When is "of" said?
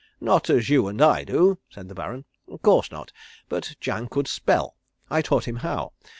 2.47-2.63